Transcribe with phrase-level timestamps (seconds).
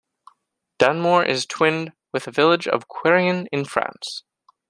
[0.79, 4.23] Dunmore is twinned with the village of Querrien in France.